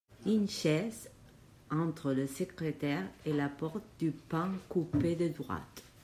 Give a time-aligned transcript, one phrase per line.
[0.25, 1.11] Une chaise,
[1.69, 5.83] entre le secrétaire et la porte du pan coupé de droite.